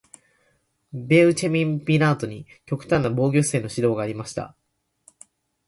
[0.93, 4.55] ベウチェミン・ピナードに極端な防御姿勢の指導がありました。